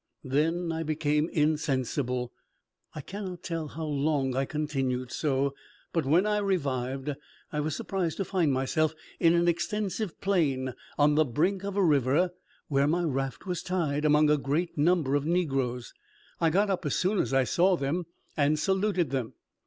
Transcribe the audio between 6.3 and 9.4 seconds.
revived, I was surprised to find myself in